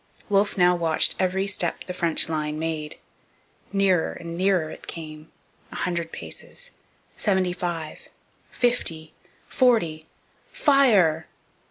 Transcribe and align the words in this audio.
Wolfe 0.29 0.57
now 0.57 0.75
watched 0.75 1.15
every 1.19 1.45
step 1.45 1.83
the 1.83 1.93
French 1.93 2.27
line 2.27 2.57
made. 2.57 2.95
Nearer 3.71 4.13
and 4.13 4.35
nearer 4.35 4.71
it 4.71 4.87
came. 4.87 5.31
A 5.71 5.75
hundred 5.75 6.11
paces! 6.11 6.71
seventy 7.15 7.53
five! 7.53 8.09
fifty! 8.51 9.13
forty!! 9.47 10.07
_Fire!!! 10.55 11.25